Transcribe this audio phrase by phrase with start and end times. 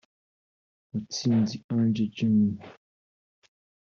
[0.91, 2.57] Mutsinzi Ange Jimmy